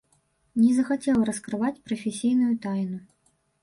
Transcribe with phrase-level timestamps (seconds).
[0.61, 2.97] Не захацеў раскрываць прафесійную тайну.